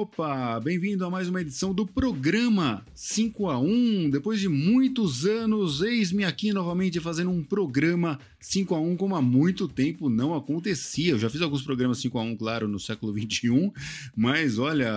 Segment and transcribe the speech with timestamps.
[0.00, 4.10] Opa, bem-vindo a mais uma edição do programa 5 a 1.
[4.10, 9.20] Depois de muitos anos, eis-me aqui novamente fazendo um programa 5 a 1 como há
[9.20, 11.10] muito tempo não acontecia.
[11.10, 13.72] Eu já fiz alguns programas 5 a 1, claro, no século 21,
[14.14, 14.88] mas olha,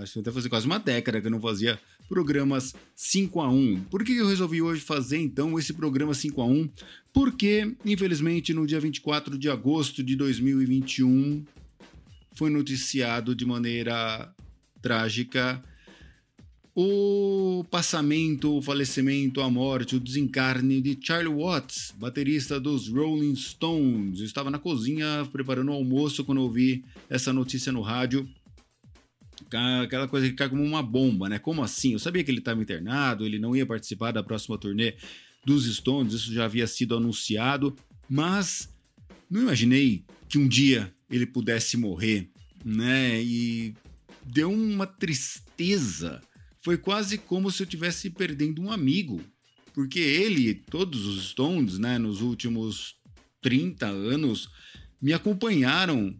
[0.00, 1.76] acho que até fazer quase uma década que eu não fazia
[2.08, 3.80] programas 5 a 1.
[3.90, 6.68] Por que eu resolvi hoje fazer então esse programa 5 a 1?
[7.12, 11.44] Porque, infelizmente, no dia 24 de agosto de 2021,
[12.36, 14.32] foi noticiado de maneira
[14.80, 15.62] trágica
[16.78, 24.20] o passamento, o falecimento, a morte, o desencarne de Charlie Watts, baterista dos Rolling Stones.
[24.20, 28.28] Eu estava na cozinha preparando o almoço quando eu vi essa notícia no rádio.
[29.82, 31.38] Aquela coisa que cai como uma bomba, né?
[31.38, 31.94] Como assim?
[31.94, 34.96] Eu sabia que ele estava internado, ele não ia participar da próxima turnê
[35.46, 37.74] dos Stones, isso já havia sido anunciado,
[38.06, 38.68] mas
[39.30, 42.28] não imaginei que um dia ele pudesse morrer,
[42.66, 43.22] né?
[43.22, 43.74] E
[44.24, 46.20] deu uma tristeza.
[46.60, 49.22] Foi quase como se eu estivesse perdendo um amigo,
[49.72, 52.96] porque ele, todos os Stones, né, nos últimos
[53.40, 54.48] 30 anos,
[55.00, 56.18] me acompanharam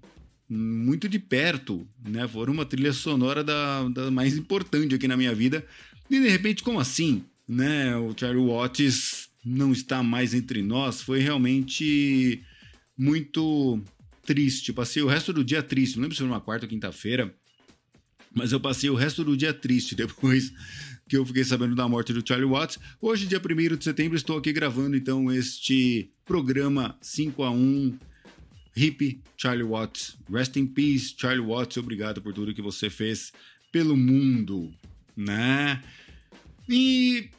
[0.48, 2.28] muito de perto, né?
[2.28, 5.66] Foram uma trilha sonora da, da mais importante aqui na minha vida.
[6.08, 7.24] E de repente, como assim?
[7.48, 7.96] Né?
[7.96, 11.02] O Charlie Watts não está mais entre nós.
[11.02, 12.40] Foi realmente
[12.96, 13.82] muito
[14.26, 14.72] triste.
[14.72, 15.96] Passei o resto do dia triste.
[15.96, 17.34] Não lembro se foi uma quarta ou quinta-feira,
[18.34, 20.52] mas eu passei o resto do dia triste depois
[21.08, 22.78] que eu fiquei sabendo da morte do Charlie Watts.
[23.00, 27.98] Hoje, dia 1 de setembro, estou aqui gravando então este programa 5 a 1
[28.76, 30.16] Hip Charlie Watts.
[30.30, 31.76] Rest in peace, Charlie Watts.
[31.76, 33.32] Obrigado por tudo que você fez
[33.70, 34.74] pelo mundo,
[35.16, 35.82] né?
[36.68, 37.30] E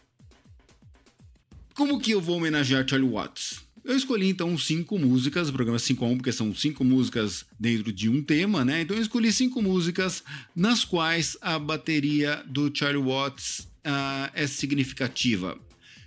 [1.73, 3.66] como que eu vou homenagear Charlie Watts?
[3.87, 7.93] Eu escolhi então cinco músicas, o programa 5 a 1, porque são cinco músicas dentro
[7.93, 8.81] de um tema, né?
[8.81, 15.57] Então eu escolhi cinco músicas nas quais a bateria do Charlie Watts uh, é significativa.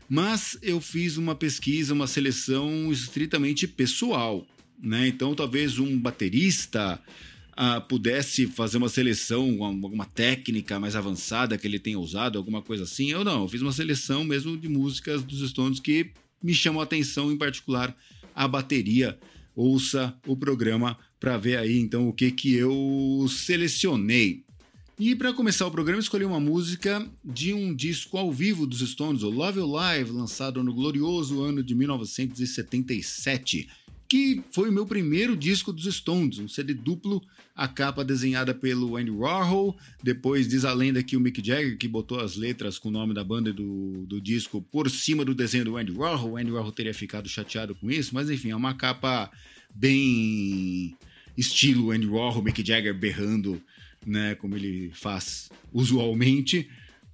[0.06, 4.47] Mas eu fiz uma pesquisa, uma seleção estritamente pessoal,
[4.78, 5.08] né?
[5.08, 7.00] Então talvez um baterista
[7.52, 12.84] uh, pudesse fazer uma seleção, alguma técnica mais avançada que ele tenha usado, alguma coisa
[12.84, 13.10] assim.
[13.10, 16.12] Eu não, eu fiz uma seleção mesmo de músicas dos Stones que
[16.43, 17.97] me chamou a atenção, em particular,
[18.34, 19.19] a bateria.
[19.55, 24.43] Ouça o programa para ver aí então o que, que eu selecionei.
[24.99, 29.23] E para começar o programa, escolhi uma música de um disco ao vivo dos Stones,
[29.23, 33.69] o Love Live, lançado no glorioso ano de 1977
[34.10, 37.22] que foi o meu primeiro disco dos Stones, um CD duplo,
[37.54, 39.78] a capa desenhada pelo Andy Warhol.
[40.03, 43.15] Depois diz a lenda que o Mick Jagger, que botou as letras com o nome
[43.15, 46.32] da banda do, do disco por cima do desenho do Andy Warhol.
[46.32, 49.31] O Andy Warhol teria ficado chateado com isso, mas enfim, é uma capa
[49.72, 50.97] bem
[51.38, 53.62] estilo Andy Warhol, Mick Jagger berrando,
[54.04, 56.69] né, como ele faz usualmente.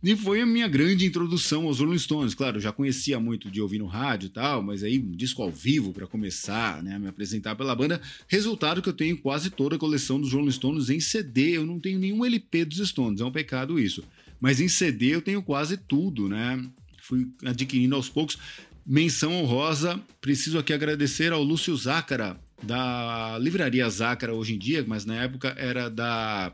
[0.07, 2.33] E foi a minha grande introdução aos Rolling Stones.
[2.33, 5.43] Claro, eu já conhecia muito de ouvir no rádio e tal, mas aí um disco
[5.43, 8.01] ao vivo para começar, né, a me apresentar pela banda.
[8.29, 11.57] Resultado que eu tenho quase toda a coleção dos Rolling Stones em CD.
[11.57, 14.05] Eu não tenho nenhum LP dos Stones, é um pecado isso.
[14.41, 16.65] Mas em CD eu tenho quase tudo, né?
[17.03, 18.39] Fui adquirindo aos poucos.
[18.87, 25.05] Menção honrosa, preciso aqui agradecer ao Lúcio Zácara, da Livraria Zácara hoje em dia, mas
[25.05, 26.53] na época era da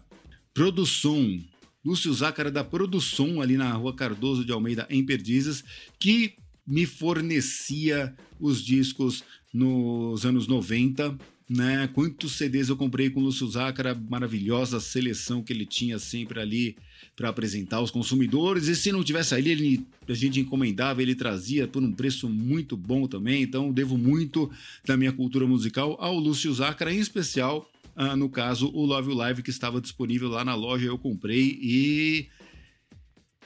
[0.54, 1.38] Produção,
[1.84, 5.64] Lúcio Zácara da Produção, ali na rua Cardoso de Almeida, em Perdizes,
[5.98, 6.34] que
[6.66, 11.18] me fornecia os discos nos anos 90.
[11.48, 11.88] Né?
[11.92, 16.76] Quantos CDs eu comprei com o Lúcio Zácara, maravilhosa seleção que ele tinha sempre ali
[17.16, 18.68] para apresentar aos consumidores.
[18.68, 22.76] E se não tivesse ali, ele, a gente encomendava, ele trazia por um preço muito
[22.76, 23.42] bom também.
[23.42, 24.50] Então, devo muito
[24.84, 29.42] da minha cultura musical ao Lúcio Zácara, em especial ah, no caso, o Love Live,
[29.42, 32.28] que estava disponível lá na loja, eu comprei e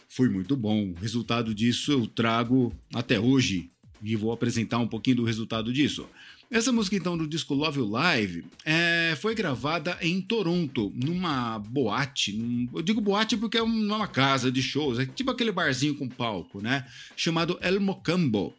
[0.08, 0.90] foi muito bom.
[0.90, 3.70] O resultado disso eu trago até hoje
[4.02, 6.08] e vou apresentar um pouquinho do resultado disso.
[6.48, 12.32] Essa música, então, do disco Love You Live é, foi gravada em Toronto, numa boate.
[12.32, 16.08] Num, eu digo boate porque é uma casa de shows, é tipo aquele barzinho com
[16.08, 16.86] palco, né?
[17.16, 18.54] Chamado El Mocambo.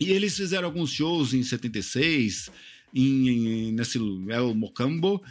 [0.00, 2.50] E eles fizeram alguns shows em 76,
[2.94, 5.22] em, em, nesse El Mocambo,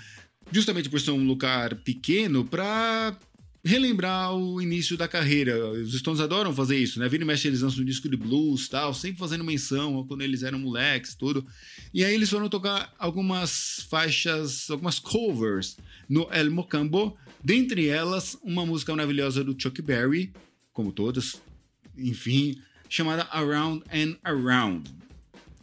[0.51, 3.17] justamente por ser um lugar pequeno, para
[3.63, 5.71] relembrar o início da carreira.
[5.71, 7.09] Os Stones adoram fazer isso, né?
[7.09, 10.43] Vira e mexe eles lançam um disco de blues tal, sempre fazendo menção quando eles
[10.43, 11.45] eram moleques, tudo.
[11.93, 15.77] E aí eles foram tocar algumas faixas, algumas covers
[16.07, 20.31] no El Mocambo, dentre elas uma música maravilhosa do Chuck Berry,
[20.71, 21.41] como todas,
[21.97, 24.89] enfim, chamada Around and Around.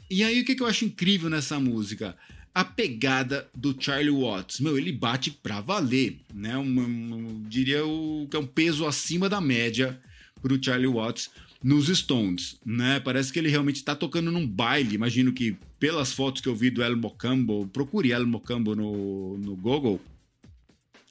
[0.09, 2.17] E aí, o que, eu acho incrível nessa música?
[2.55, 4.61] a pegada do Charlie Watts.
[4.61, 6.57] Meu, ele bate pra valer, né?
[6.57, 10.01] Uma, uma, diria o, que é um peso acima da média
[10.41, 11.29] pro Charlie Watts
[11.63, 12.99] nos Stones, né?
[13.01, 14.95] Parece que ele realmente está tocando num baile.
[14.95, 19.55] Imagino que pelas fotos que eu vi do El Mocambo, procure El Mocambo no, no
[19.55, 20.01] Google.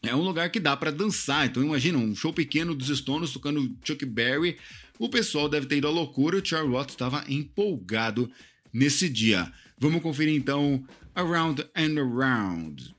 [0.01, 1.45] É um lugar que dá para dançar.
[1.45, 4.57] Então imagina um show pequeno dos Stones tocando Chuck Berry.
[4.97, 6.37] O pessoal deve ter ido à loucura.
[6.39, 8.31] O Charlie Watts estava empolgado
[8.75, 9.49] nesse dia.
[9.79, 10.83] Vamos conferir então
[11.15, 12.93] Around and Around.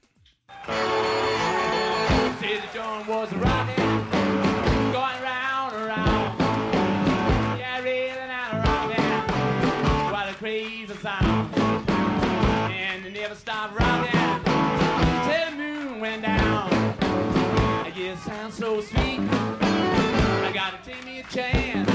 [18.82, 19.20] sweet.
[19.20, 21.88] I gotta take me a chance.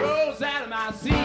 [0.00, 1.21] Rose out of my seat.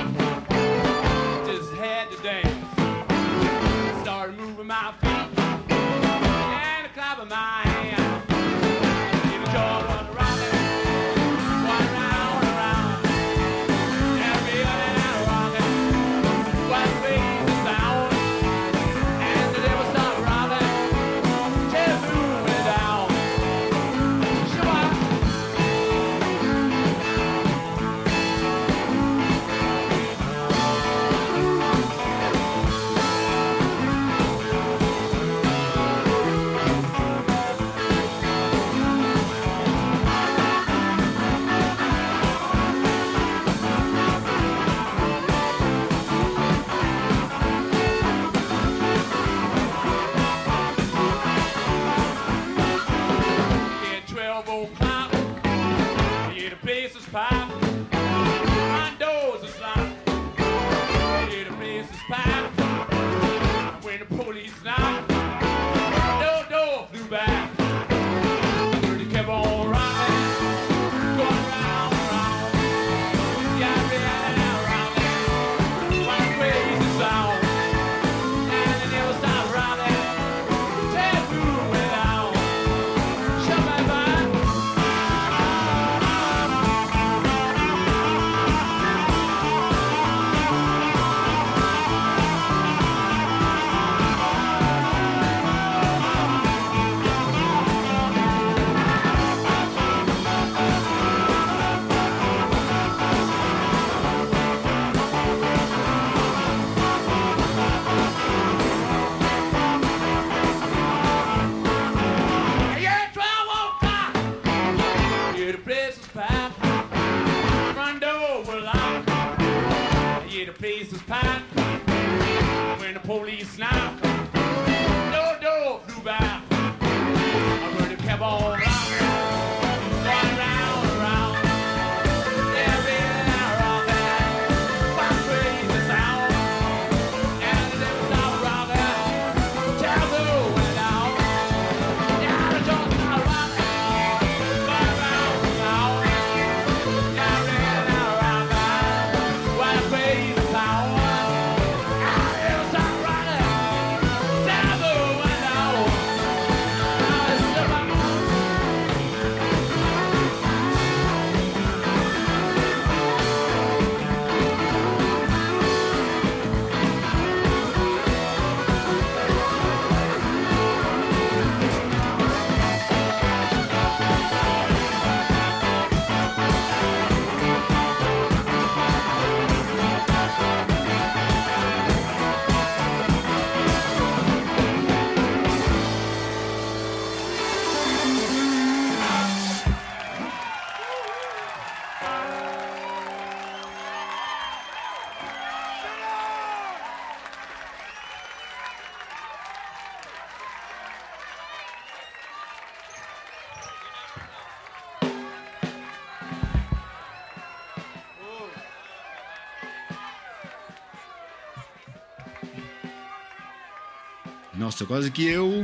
[214.78, 215.64] Nossa, quase que eu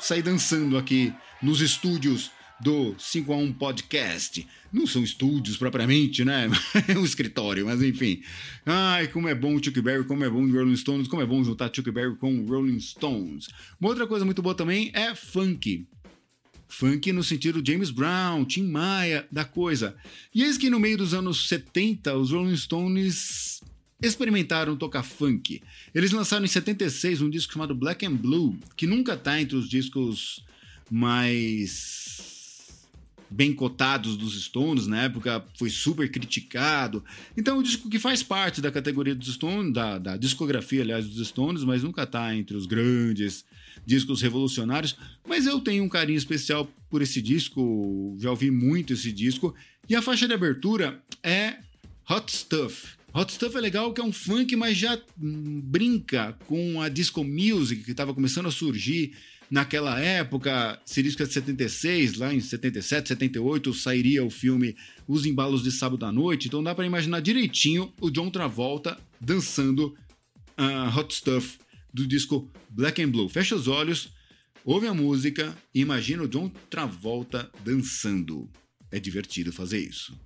[0.00, 4.48] saí dançando aqui nos estúdios do 5 a 1 Podcast.
[4.72, 6.48] Não são estúdios propriamente, né?
[6.88, 8.22] É um escritório, mas enfim.
[8.64, 11.26] Ai, como é bom o Chuck Berry, como é bom o Rolling Stones, como é
[11.26, 13.48] bom juntar Chuck Berry com o Rolling Stones.
[13.78, 15.86] Uma outra coisa muito boa também é funk.
[16.66, 19.94] Funk no sentido James Brown, Tim Maia, da coisa.
[20.34, 23.60] E eis que no meio dos anos 70, os Rolling Stones
[24.06, 25.62] experimentaram tocar funk.
[25.94, 29.68] Eles lançaram em 76 um disco chamado Black and Blue, que nunca tá entre os
[29.68, 30.44] discos
[30.90, 32.14] mais
[33.34, 37.04] bem cotados dos Stones, na época foi super criticado.
[37.36, 41.06] Então, é um disco que faz parte da categoria dos Stones, da, da discografia, aliás,
[41.08, 43.44] dos Stones, mas nunca está entre os grandes
[43.84, 44.96] discos revolucionários.
[45.28, 49.52] Mas eu tenho um carinho especial por esse disco, já ouvi muito esse disco.
[49.88, 51.56] E a faixa de abertura é
[52.08, 52.93] Hot Stuff.
[53.16, 57.22] Hot Stuff é legal que é um funk, mas já hum, brinca com a disco
[57.22, 59.14] music que estava começando a surgir
[59.48, 60.80] naquela época.
[60.84, 65.70] Esse disco é de 76, lá em 77, 78 sairia o filme Os Embalos de
[65.70, 66.48] Sábado à Noite.
[66.48, 69.94] Então dá para imaginar direitinho o John Travolta dançando
[70.58, 71.58] uh, Hot Stuff
[71.92, 73.28] do disco Black and Blue.
[73.28, 74.08] Fecha os olhos,
[74.64, 78.50] ouve a música e imagina o John Travolta dançando.
[78.90, 80.18] É divertido fazer isso.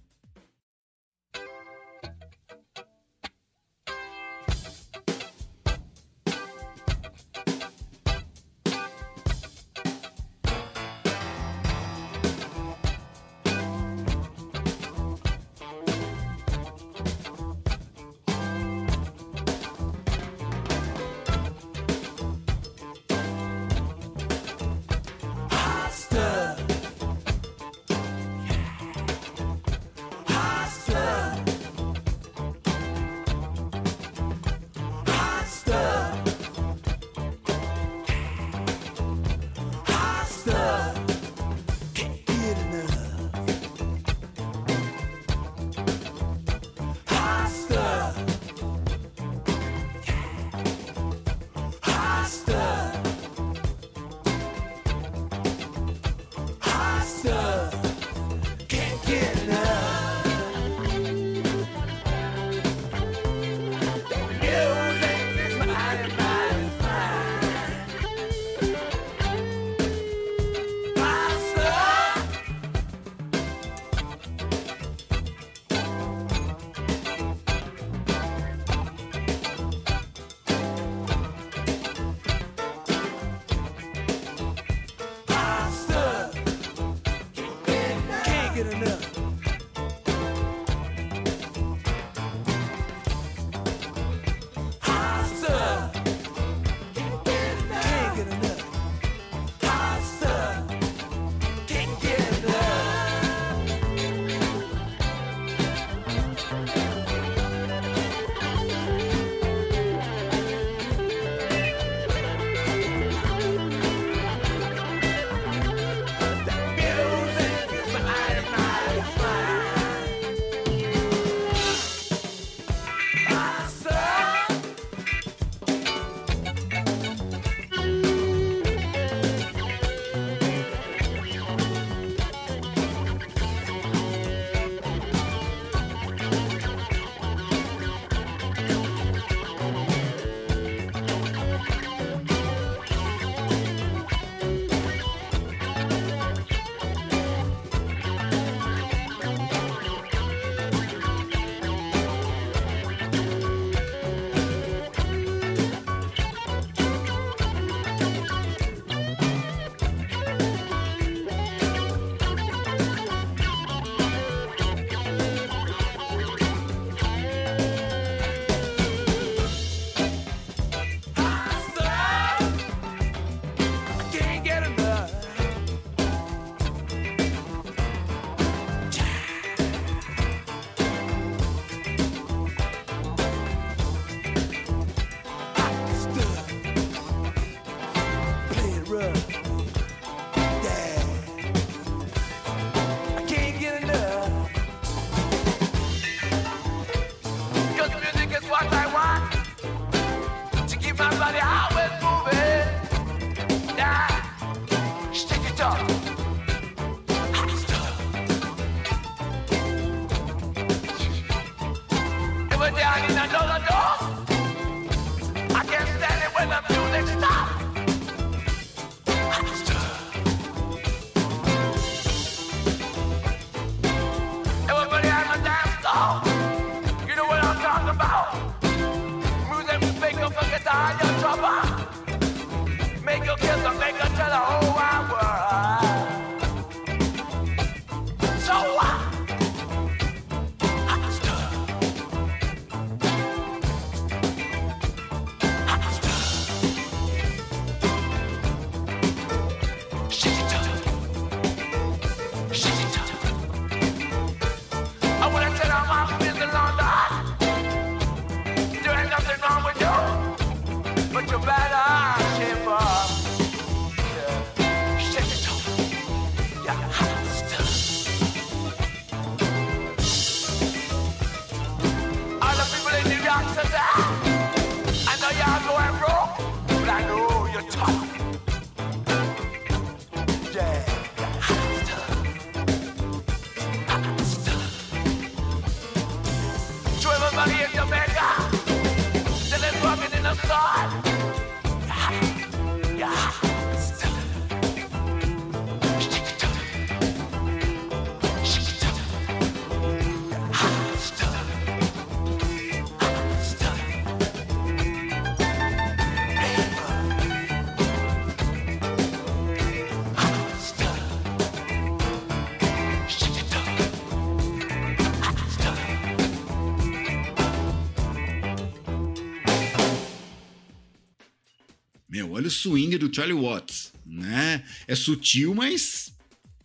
[322.49, 324.65] Olha o swing do Charlie Watts, né?
[324.87, 326.13] É sutil, mas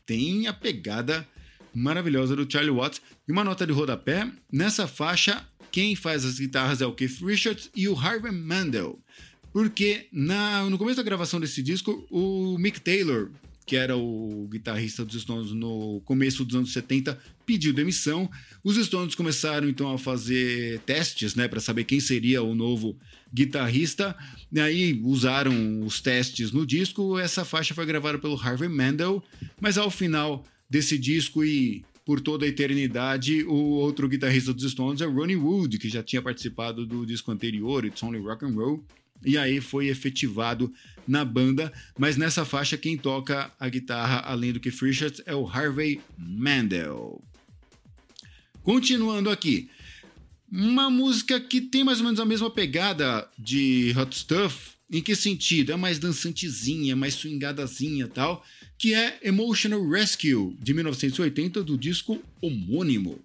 [0.05, 1.27] tem a pegada
[1.73, 3.01] maravilhosa do Charlie Watts.
[3.27, 7.69] E uma nota de rodapé, nessa faixa, quem faz as guitarras é o Keith Richards
[7.75, 8.99] e o Harvey Mandel.
[9.51, 13.29] Porque na, no começo da gravação desse disco, o Mick Taylor
[13.65, 18.29] que era o guitarrista dos Stones no começo dos anos 70, pediu demissão.
[18.63, 22.97] Os Stones começaram então a fazer testes, né, para saber quem seria o novo
[23.33, 24.15] guitarrista.
[24.51, 27.17] E aí usaram os testes no disco.
[27.17, 29.23] Essa faixa foi gravada pelo Harvey Mandel,
[29.59, 34.99] mas ao final desse disco e por toda a eternidade, o outro guitarrista dos Stones
[34.99, 38.85] é Ronnie Wood, que já tinha participado do disco anterior, It's Only Rock and Roll
[39.25, 40.71] e aí foi efetivado
[41.07, 45.47] na banda, mas nessa faixa quem toca a guitarra além do que Richards é o
[45.47, 47.21] Harvey Mandel.
[48.63, 49.69] Continuando aqui,
[50.49, 55.15] uma música que tem mais ou menos a mesma pegada de Hot Stuff, em que
[55.17, 55.73] sentido?
[55.73, 58.41] É mais dançantezinha, mais swingadazinha tal,
[58.77, 63.19] que é Emotional Rescue, de 1980, do disco homônimo.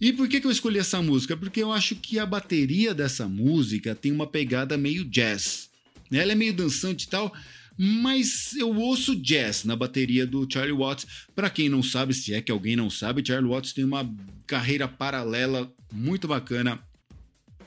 [0.00, 1.36] E por que, que eu escolhi essa música?
[1.36, 5.70] Porque eu acho que a bateria dessa música tem uma pegada meio jazz.
[6.10, 7.32] Ela é meio dançante e tal,
[7.82, 11.06] mas eu ouço jazz na bateria do Charlie Watts.
[11.34, 14.14] Para quem não sabe, se é que alguém não sabe, Charlie Watts tem uma
[14.46, 16.78] carreira paralela muito bacana.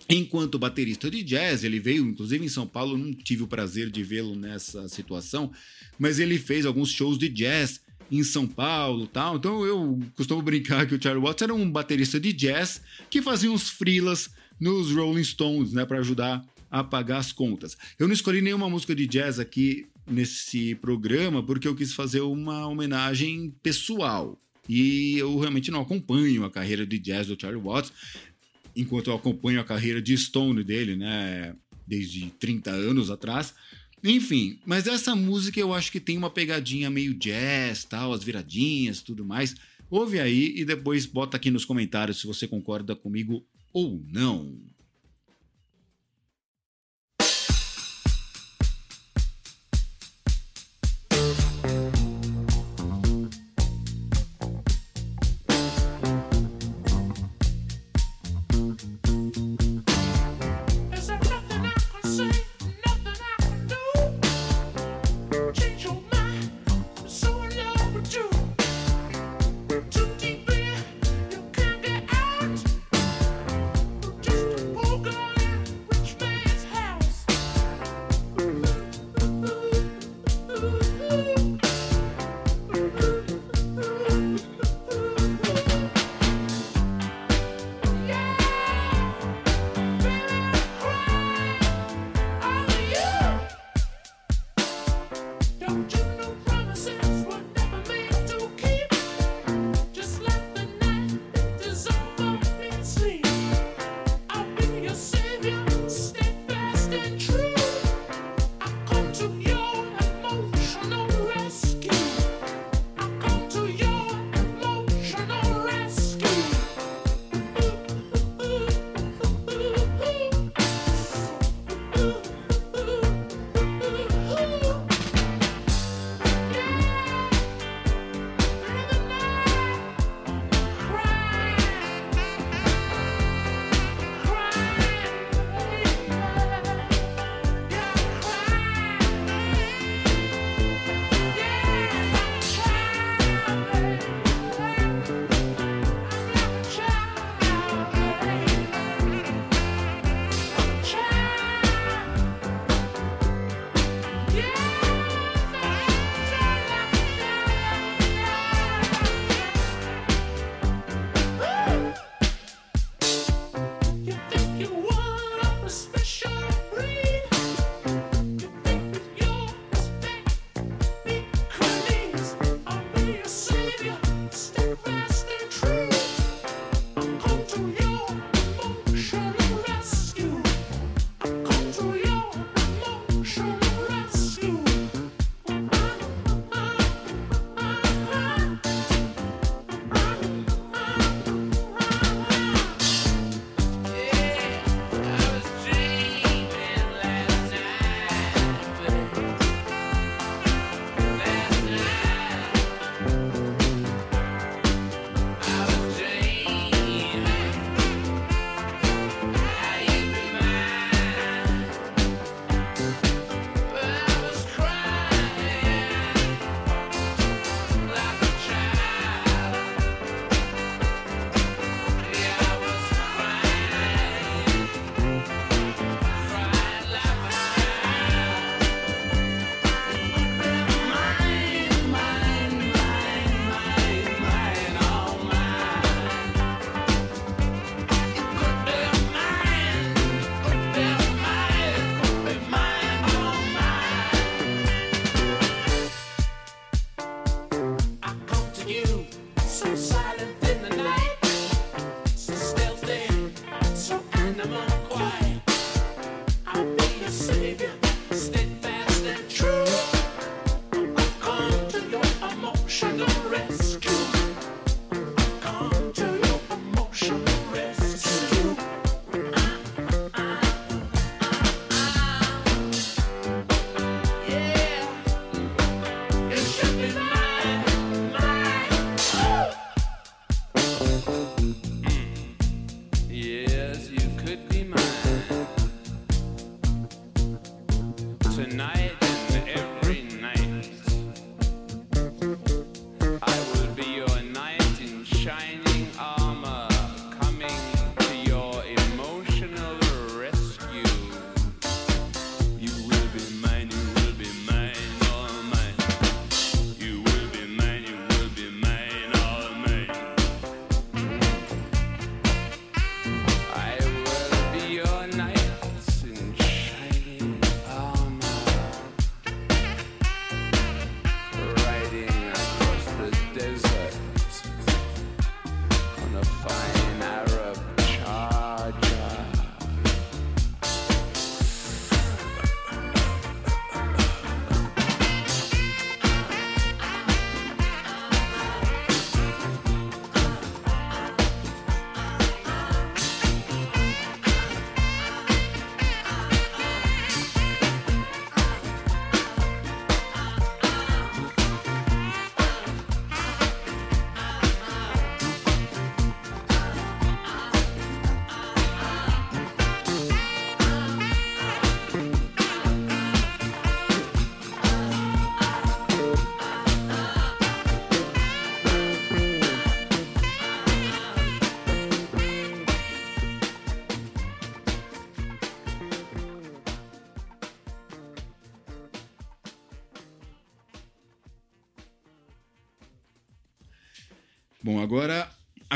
[0.08, 4.04] Enquanto baterista de jazz, ele veio inclusive em São Paulo, não tive o prazer de
[4.04, 5.52] vê-lo nessa situação,
[5.98, 9.38] mas ele fez alguns shows de jazz em São Paulo tal.
[9.38, 13.52] Então eu costumo brincar que o Charlie Watts era um baterista de jazz que fazia
[13.52, 17.76] uns frilas nos Rolling Stones, né, para ajudar a pagar as contas.
[17.98, 22.68] Eu não escolhi nenhuma música de jazz aqui nesse programa porque eu quis fazer uma
[22.68, 24.40] homenagem pessoal.
[24.68, 27.92] E eu realmente não acompanho a carreira de jazz do Charlie Watts,
[28.76, 33.54] enquanto eu acompanho a carreira de Stone dele, né, desde 30 anos atrás.
[34.04, 39.02] Enfim, mas essa música eu acho que tem uma pegadinha meio jazz, tal, as viradinhas,
[39.02, 39.56] tudo mais.
[39.90, 44.58] Ouve aí e depois bota aqui nos comentários se você concorda comigo ou não.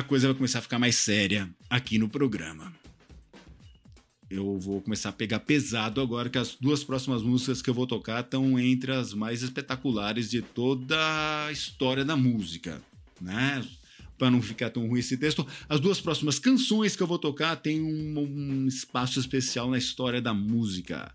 [0.08, 2.74] Coisa vai começar a ficar mais séria aqui no programa.
[4.30, 7.86] Eu vou começar a pegar pesado agora que as duas próximas músicas que eu vou
[7.86, 10.98] tocar estão entre as mais espetaculares de toda
[11.46, 12.82] a história da música,
[13.22, 13.63] né?
[14.17, 17.56] Para não ficar tão ruim esse texto, as duas próximas canções que eu vou tocar
[17.58, 21.13] têm um, um espaço especial na história da música.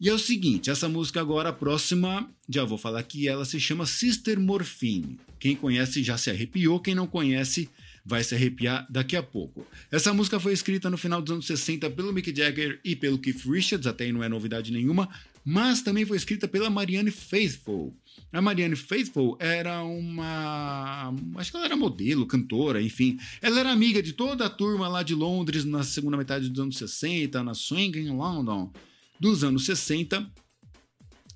[0.00, 3.58] E é o seguinte, essa música agora, a próxima, já vou falar que ela se
[3.60, 5.18] chama Sister Morphine.
[5.38, 7.68] Quem conhece já se arrepiou, quem não conhece
[8.04, 9.66] vai se arrepiar daqui a pouco.
[9.90, 13.44] Essa música foi escrita no final dos anos 60 pelo Mick Jagger e pelo Keith
[13.46, 15.08] Richards, até aí não é novidade nenhuma,
[15.44, 17.96] mas também foi escrita pela Marianne Faithfull.
[18.32, 21.14] A Marianne Faithfull era uma.
[21.36, 23.18] Acho que ela era modelo, cantora, enfim.
[23.40, 26.76] Ela era amiga de toda a turma lá de Londres na segunda metade dos anos
[26.76, 28.72] 60, na Swing in London
[29.18, 30.30] dos anos 60.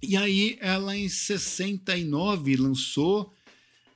[0.02, 3.32] E aí ela em 69 lançou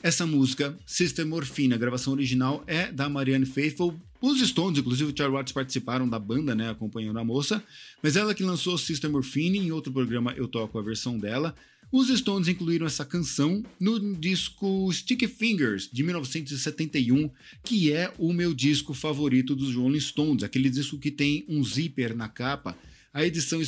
[0.03, 1.75] essa música Sister Morphine.
[1.75, 3.95] A gravação original é da Marianne Faithfull.
[4.21, 7.63] Os Stones, inclusive o Charlie Watts participaram da banda, né, acompanhando a moça,
[8.03, 11.55] mas ela que lançou Sister Morphine, em outro programa eu toco a versão dela.
[11.91, 17.31] Os Stones incluíram essa canção no disco Sticky Fingers, de 1971,
[17.63, 22.17] que é o meu disco favorito dos Rolling Stones, aquele disco que tem um zíper
[22.17, 22.77] na capa
[23.13, 23.61] a edição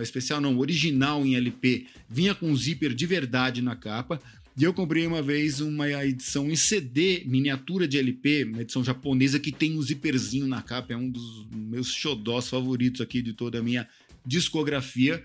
[0.00, 4.20] especial, não, original em LP, vinha com um zíper de verdade na capa.
[4.58, 9.38] E eu comprei uma vez uma edição em CD, miniatura de LP, uma edição japonesa
[9.38, 13.58] que tem um zíperzinho na capa, é um dos meus xodós favoritos aqui de toda
[13.58, 13.86] a minha
[14.24, 15.22] discografia.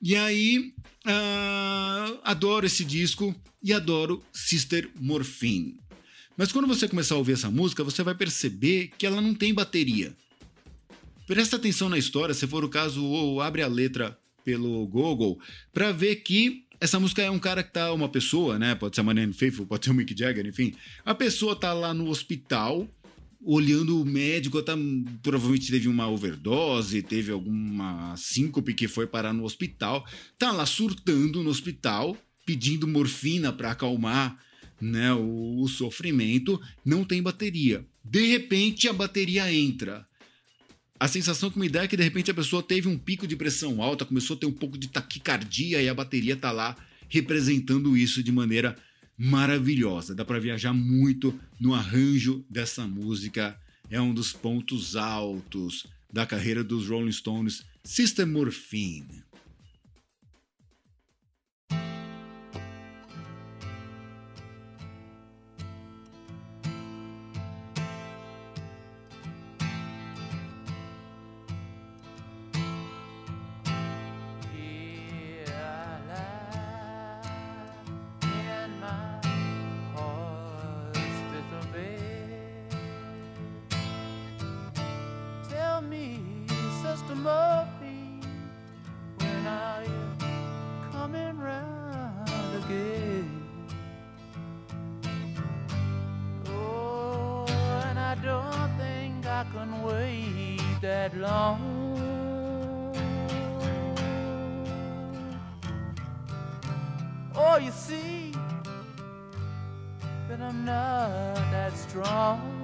[0.00, 0.72] E aí,
[1.06, 5.78] uh, adoro esse disco e adoro Sister Morphine.
[6.34, 9.52] Mas quando você começar a ouvir essa música, você vai perceber que ela não tem
[9.52, 10.16] bateria.
[11.26, 15.38] Presta atenção na história, se for o caso, ou abre a letra pelo Google,
[15.70, 18.74] para ver que essa música é um cara que tá, uma pessoa, né?
[18.74, 20.74] Pode ser a Marianne Faithfull, pode ser o Mick Jagger, enfim.
[21.04, 22.88] A pessoa tá lá no hospital,
[23.44, 24.72] olhando o médico, tá,
[25.22, 30.06] provavelmente teve uma overdose, teve alguma síncope que foi parar no hospital,
[30.38, 32.16] tá lá surtando no hospital,
[32.46, 34.38] pedindo morfina para acalmar
[34.80, 37.84] né, o, o sofrimento, não tem bateria.
[38.02, 40.08] De repente a bateria entra
[41.00, 43.34] a sensação que me dá é que de repente a pessoa teve um pico de
[43.34, 46.76] pressão alta, começou a ter um pouco de taquicardia e a bateria tá lá
[47.08, 48.76] representando isso de maneira
[49.16, 50.14] maravilhosa.
[50.14, 53.58] Dá para viajar muito no arranjo dessa música.
[53.90, 59.24] É um dos pontos altos da carreira dos Rolling Stones, Sister Morphine.
[99.52, 101.58] can wait that long.
[107.34, 108.32] Oh, you see
[110.28, 112.59] that I'm not that strong.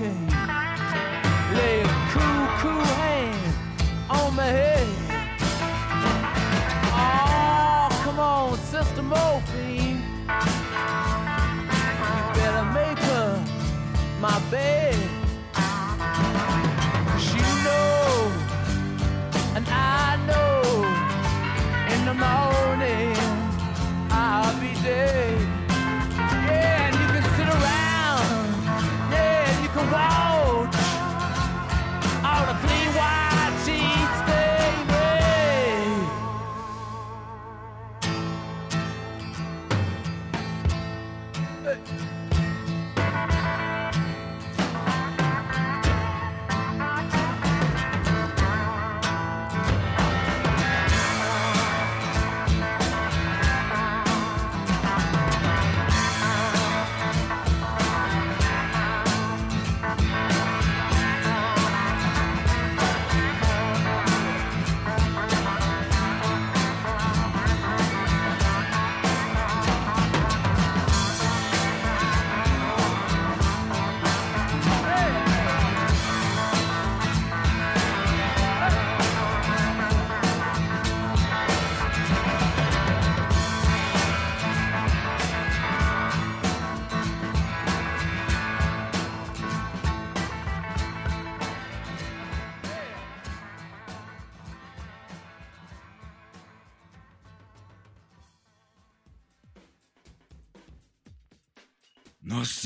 [0.00, 0.37] 嘿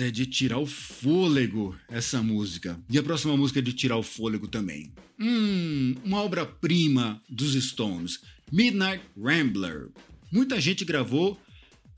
[0.03, 2.77] É de tirar o fôlego essa música.
[2.91, 4.93] E a próxima música é de tirar o fôlego também.
[5.17, 8.19] Hum, uma obra-prima dos Stones,
[8.51, 9.91] Midnight Rambler.
[10.33, 11.41] Muita gente gravou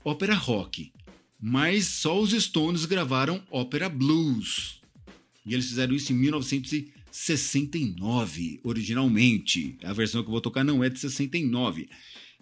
[0.03, 0.91] ópera rock,
[1.41, 4.79] mas só os Stones gravaram ópera blues.
[5.43, 9.77] E eles fizeram isso em 1969, originalmente.
[9.83, 11.89] A versão que eu vou tocar não é de 69.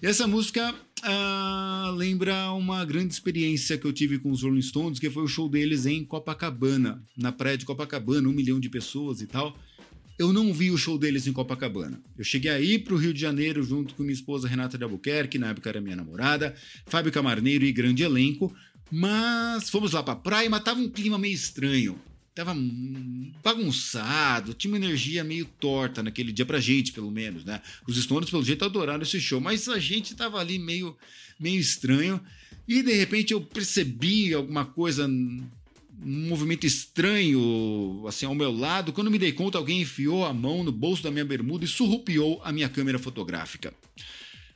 [0.02, 5.00] E essa música ah, lembra uma grande experiência que eu tive com os Rolling Stones,
[5.00, 9.22] que foi o show deles em Copacabana, na praia de Copacabana, um milhão de pessoas
[9.22, 9.58] e tal.
[10.18, 12.00] Eu não vi o show deles em Copacabana.
[12.18, 15.40] Eu cheguei aí para o Rio de Janeiro junto com minha esposa Renata de Albuquerque,
[15.40, 18.54] na época era minha namorada, Fábio Camarneiro e grande elenco,
[18.92, 22.00] mas fomos lá para a praia, mas tava um clima meio estranho
[22.34, 22.56] tava
[23.44, 27.62] bagunçado, tinha uma energia meio torta naquele dia pra gente, pelo menos, né?
[27.88, 30.98] Os Stones, pelo jeito, adoraram esse show, mas a gente tava ali meio,
[31.40, 32.20] meio estranho
[32.68, 35.48] e de repente eu percebi alguma coisa, um
[36.02, 38.94] movimento estranho assim ao meu lado.
[38.94, 42.42] Quando me dei conta, alguém enfiou a mão no bolso da minha bermuda e surrupiou
[42.44, 43.74] a minha câmera fotográfica.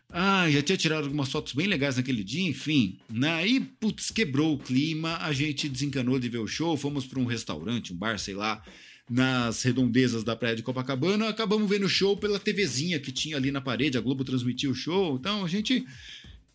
[0.09, 2.97] Ah, já tinha tirado algumas fotos bem legais naquele dia, enfim.
[3.37, 3.67] Aí, né?
[3.79, 7.93] putz, quebrou o clima, a gente desencanou de ver o show, fomos para um restaurante,
[7.93, 8.63] um bar, sei lá,
[9.09, 11.27] nas redondezas da praia de Copacabana.
[11.27, 14.75] Acabamos vendo o show pela TVzinha que tinha ali na parede, a Globo transmitiu o
[14.75, 15.17] show.
[15.17, 15.85] Então a gente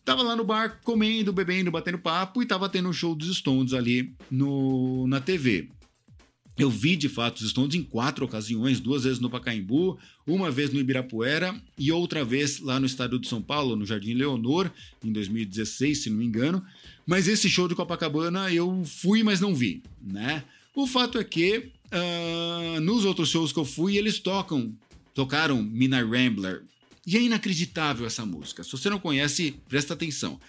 [0.03, 3.73] tava lá no bar comendo, bebendo, batendo papo e tava tendo o show dos Stones
[3.73, 5.69] ali no, na TV.
[6.57, 10.71] Eu vi de fato os Stones em quatro ocasiões, duas vezes no Pacaembu, uma vez
[10.71, 14.69] no Ibirapuera e outra vez lá no estado de São Paulo, no Jardim Leonor,
[15.03, 16.63] em 2016, se não me engano.
[17.07, 20.43] Mas esse show de Copacabana eu fui, mas não vi, né?
[20.75, 24.73] O fato é que uh, nos outros shows que eu fui, eles tocam,
[25.13, 26.63] tocaram Mina Rambler.
[27.05, 28.63] E é inacreditável essa música.
[28.63, 30.39] Se você não conhece, presta atenção.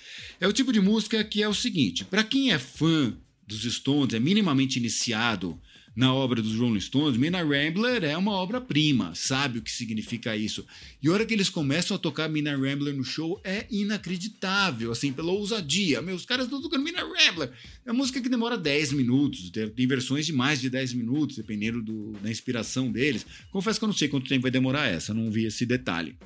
[0.40, 3.12] É o tipo de música que é o seguinte: para quem é fã
[3.46, 5.60] dos Stones, é minimamente iniciado
[5.94, 10.66] na obra dos Rolling Stones, Mina Rambler é uma obra-prima, sabe o que significa isso.
[11.00, 15.12] E a hora que eles começam a tocar Mina Rambler no show é inacreditável, assim,
[15.12, 16.02] pela ousadia.
[16.02, 17.52] Meus caras estão tocando Mina Rambler.
[17.86, 21.80] É uma música que demora 10 minutos, tem versões de mais de 10 minutos, dependendo
[21.80, 23.24] do, da inspiração deles.
[23.52, 26.16] Confesso que eu não sei quanto tempo vai demorar essa, não vi esse detalhe.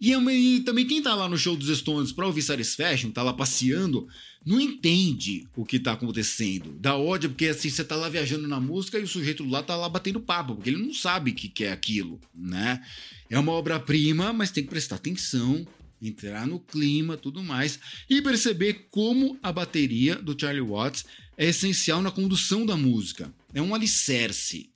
[0.00, 3.32] E, e, também quem tá lá no show dos Stones pra ouvir Satisfaction, tá lá
[3.32, 4.06] passeando,
[4.46, 6.70] não entende o que tá acontecendo.
[6.78, 9.74] Dá ódio, porque assim, você tá lá viajando na música e o sujeito lá tá
[9.74, 12.80] lá batendo papo, porque ele não sabe o que, que é aquilo, né?
[13.28, 15.66] É uma obra-prima, mas tem que prestar atenção,
[16.00, 21.04] entrar no clima, tudo mais, e perceber como a bateria do Charlie Watts
[21.36, 23.34] é essencial na condução da música.
[23.52, 24.70] É um alicerce,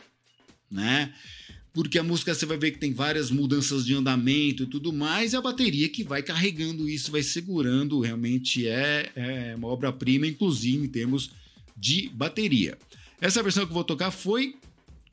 [0.68, 1.14] né?
[1.72, 5.32] Porque a música você vai ver que tem várias mudanças de andamento e tudo mais,
[5.32, 10.84] e a bateria que vai carregando isso, vai segurando, realmente é, é uma obra-prima, inclusive
[10.84, 11.30] em termos
[11.76, 12.76] de bateria.
[13.20, 14.56] Essa versão que eu vou tocar foi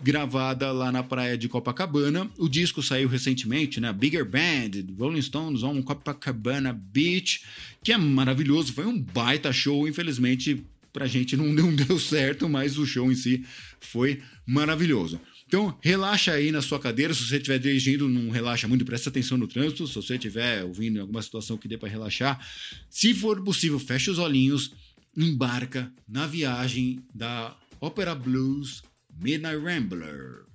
[0.02, 2.30] gravada lá na praia de Copacabana.
[2.38, 3.92] O disco saiu recentemente, né?
[3.92, 7.42] Bigger Band, Rolling Stones on Copacabana Beach,
[7.84, 12.50] que é maravilhoso, foi um baita show, infelizmente pra gente não deu, não deu certo,
[12.50, 13.46] mas o show em si
[13.80, 15.20] foi maravilhoso.
[15.48, 17.14] Então, relaxa aí na sua cadeira.
[17.14, 19.88] Se você estiver dirigindo, não relaxa muito, presta atenção no trânsito.
[19.88, 22.46] Se você estiver ouvindo em alguma situação que dê para relaxar,
[22.90, 24.74] se for possível, feche os olhinhos,
[25.16, 28.84] embarca na viagem da Opera Blues
[29.20, 30.47] Midnight Rambler.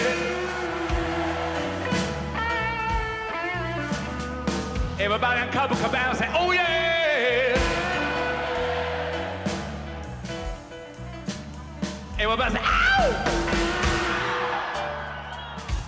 [5.00, 7.56] Everybody in Cabo Cabana say, oh yeah.
[12.18, 13.24] Everybody say, ow.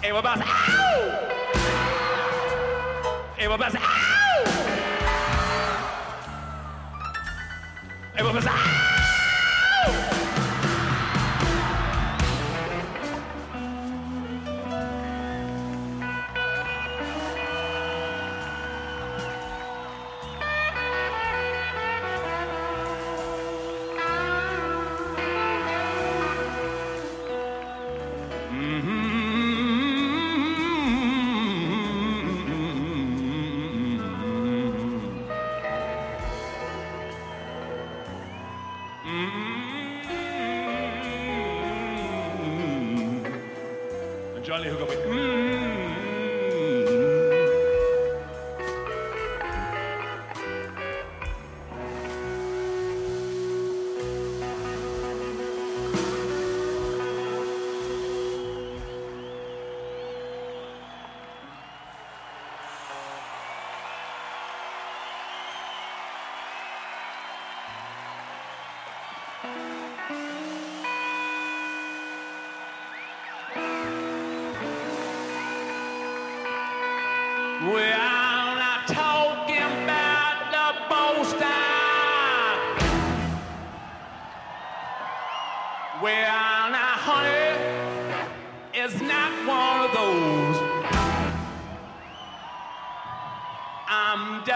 [0.02, 1.28] Everybody say, ow.
[3.38, 4.44] Everybody say, ow.
[8.16, 8.81] Everybody say, ow.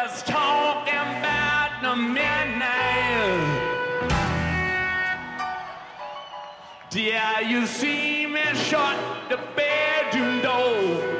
[0.03, 3.40] just talking about the midnight.
[6.92, 8.99] Yeah, you see me shut
[9.30, 11.15] the bedroom door.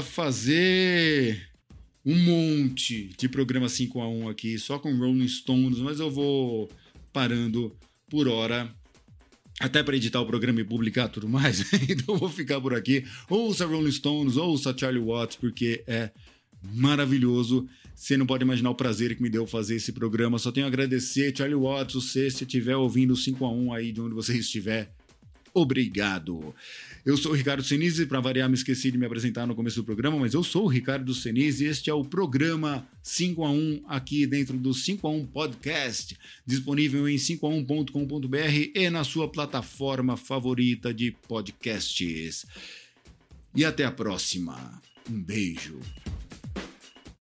[0.00, 1.48] Pra fazer
[2.04, 6.70] um monte de programa 5 a 1 aqui, só com Rolling Stones, mas eu vou
[7.12, 7.76] parando
[8.08, 8.74] por hora.
[9.60, 11.70] Até para editar o programa e publicar tudo mais.
[11.86, 13.04] então vou ficar por aqui.
[13.28, 16.10] Ouça Rolling Stones, ouça Charlie Watts, porque é
[16.72, 17.68] maravilhoso.
[17.94, 20.38] Você não pode imaginar o prazer que me deu fazer esse programa.
[20.38, 24.00] Só tenho a agradecer, Charlie Watts, você, se estiver ouvindo 5 a 1 aí de
[24.00, 24.94] onde você estiver.
[25.52, 26.54] Obrigado.
[27.04, 29.84] Eu sou o Ricardo Senise, para variar, me esqueci de me apresentar no começo do
[29.84, 33.84] programa, mas eu sou o Ricardo Senise e este é o programa 5 a 1
[33.88, 40.92] aqui dentro do 5 a 1 Podcast, disponível em 5a1.com.br e na sua plataforma favorita
[40.92, 42.44] de podcasts.
[43.54, 44.80] E até a próxima.
[45.10, 45.80] Um beijo.